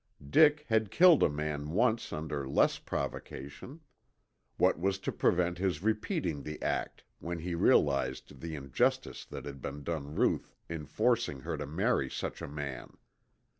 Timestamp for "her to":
11.41-11.67